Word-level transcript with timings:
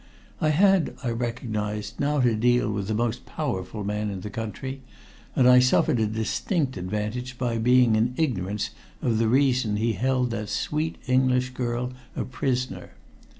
I 0.41 0.49
had, 0.49 0.95
I 1.03 1.11
recognized, 1.11 1.99
now 1.99 2.21
to 2.21 2.33
deal 2.33 2.71
with 2.71 2.87
the 2.87 2.95
most 2.95 3.27
powerful 3.27 3.83
man 3.83 4.09
in 4.09 4.21
that 4.21 4.31
country, 4.33 4.81
and 5.35 5.47
I 5.47 5.59
suffered 5.59 5.99
a 5.99 6.07
distinct 6.07 6.71
disadvantage 6.71 7.37
by 7.37 7.59
being 7.59 7.95
in 7.95 8.15
ignorance 8.17 8.71
of 9.03 9.19
the 9.19 9.27
reason 9.27 9.77
he 9.77 9.93
held 9.93 10.31
that 10.31 10.49
sweet 10.49 10.95
English 11.05 11.51
girl 11.51 11.91
a 12.15 12.23
prisoner. 12.25 12.93